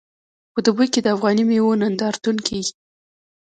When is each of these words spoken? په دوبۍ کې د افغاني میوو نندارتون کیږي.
په 0.53 0.59
دوبۍ 0.65 0.87
کې 0.93 0.99
د 1.03 1.07
افغاني 1.15 1.43
میوو 1.49 1.79
نندارتون 1.81 2.37
کیږي. 2.47 2.73